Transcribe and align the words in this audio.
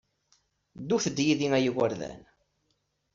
Ddut-d 0.79 1.17
yid-i 1.27 1.47
a 1.57 1.59
igerdan. 1.67 2.19